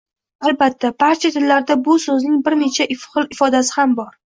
Albatta, 0.47 0.91
barcha 1.03 1.31
tillarda 1.37 1.77
bu 1.91 2.01
so’zning 2.09 2.43
bir 2.51 2.59
necha 2.65 2.93
xil 2.99 3.33
ifodasi 3.41 3.81
ham 3.81 4.01
bor. 4.03 4.15